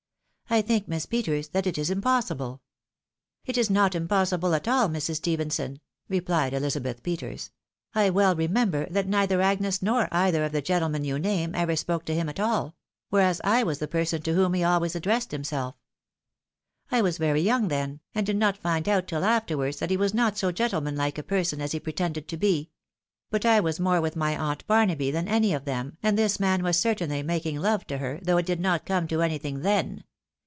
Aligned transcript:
I 0.53 0.61
think. 0.61 0.85
Miss 0.85 1.05
Peters, 1.05 1.47
that 1.51 1.65
it 1.65 1.77
is 1.77 1.89
impossible." 1.89 2.61
"It 3.45 3.57
is 3.57 3.69
not 3.69 3.95
impossible 3.95 4.53
at 4.53 4.67
all, 4.67 4.89
Mrs. 4.89 5.15
Stephenson," 5.15 5.79
replied 6.09 6.53
Elizabeth 6.53 7.01
Peters." 7.03 7.51
I 7.95 8.09
well 8.09 8.35
remember 8.35 8.85
that 8.89 9.07
neither 9.07 9.41
Agnes 9.41 9.81
nor 9.81 10.09
either 10.11 10.43
of 10.43 10.51
the 10.51 10.61
gentlemen 10.61 11.05
you 11.05 11.17
name, 11.17 11.55
ever 11.55 11.77
spoke 11.77 12.03
to 12.03 12.13
him 12.13 12.27
at 12.27 12.37
all; 12.37 12.75
whereas 13.09 13.39
I 13.45 13.63
was 13.63 13.79
the 13.79 13.87
person 13.87 14.23
to 14.23 14.33
whom 14.33 14.53
he 14.53 14.61
always 14.61 14.93
addressed 14.93 15.31
himself. 15.31 15.75
AN 15.75 15.77
OLD 15.77 15.77
FEIEND 15.79 16.13
WITH 16.13 16.19
A 16.19 16.63
NEW 16.67 16.77
NA5IE. 16.81 16.97
3C5 16.97 16.99
I 16.99 17.01
was 17.03 17.17
very 17.17 17.41
young 17.41 17.67
then, 17.69 17.99
and 18.13 18.25
did 18.25 18.35
not 18.35 18.57
find 18.57 18.89
out 18.89 19.07
till 19.07 19.23
afterwards 19.23 19.79
that 19.79 19.89
he 19.89 19.95
was 19.95 20.13
not 20.13 20.37
so 20.37 20.51
gentlemanlike 20.51 21.17
a 21.17 21.23
person 21.23 21.61
as 21.61 21.71
he 21.71 21.79
pretended 21.79 22.27
to 22.27 22.35
be. 22.35 22.69
But 23.29 23.45
I 23.45 23.61
was 23.61 23.79
more 23.79 24.01
with 24.01 24.17
my 24.17 24.35
aunt 24.37 24.67
Barnaby 24.67 25.11
than 25.11 25.29
any 25.29 25.53
of 25.53 25.63
them, 25.63 25.95
and 26.03 26.17
this 26.17 26.41
man 26.41 26.61
was 26.61 26.75
certainly 26.77 27.23
making 27.23 27.61
love 27.61 27.87
to 27.87 27.99
her, 27.99 28.19
though 28.21 28.35
it 28.35 28.45
did 28.45 28.59
not 28.59 28.85
come 28.85 29.07
to 29.07 29.21
anything 29.21 29.61
then. 29.61 30.03